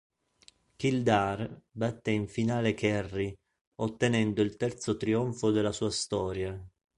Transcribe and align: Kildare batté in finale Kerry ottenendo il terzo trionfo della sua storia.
Kildare 0.77 1.65
batté 1.69 2.09
in 2.09 2.27
finale 2.27 2.73
Kerry 2.73 3.37
ottenendo 3.81 4.41
il 4.41 4.57
terzo 4.57 4.97
trionfo 4.97 5.51
della 5.51 5.71
sua 5.71 5.91
storia. 5.91 6.59